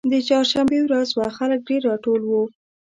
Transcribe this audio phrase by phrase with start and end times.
[0.11, 2.43] د چهارشنبې ورځ وه خلک ډېر راټول وو.